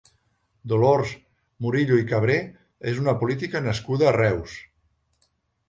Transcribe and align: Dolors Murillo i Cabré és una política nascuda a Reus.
Dolors 0.71 1.11
Murillo 1.65 1.99
i 2.05 2.09
Cabré 2.13 2.39
és 2.93 3.03
una 3.05 3.15
política 3.21 3.63
nascuda 3.69 4.11
a 4.11 4.17
Reus. 4.19 4.59